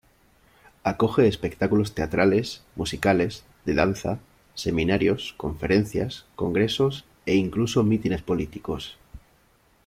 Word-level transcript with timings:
Acoge 0.81 1.27
espectáculos 1.27 1.93
teatrales, 1.93 2.63
musicales, 2.75 3.43
de 3.65 3.75
danza, 3.75 4.17
seminarios, 4.55 5.35
conferencias, 5.37 6.25
congresos 6.35 7.05
e 7.27 7.35
incluso 7.35 7.83
mítines 7.83 8.23
políticos. 8.23 8.97